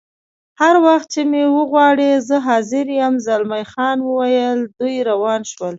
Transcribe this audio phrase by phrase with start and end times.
[0.61, 5.69] هر وخت چې مې وغواړې زه حاضر یم، زلمی خان وویل: دوی روان شول.